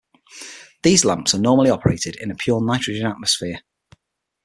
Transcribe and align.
These 0.81 1.05
lamps 1.05 1.35
are 1.35 1.39
normally 1.39 1.69
operated 1.69 2.15
in 2.15 2.31
a 2.31 2.35
pure 2.35 2.59
nitrogen 2.59 3.05
atmosphere. 3.05 3.61